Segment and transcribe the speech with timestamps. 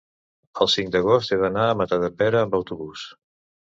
[0.63, 3.05] el cinc d'agost he d'anar a Matadepera amb autobús.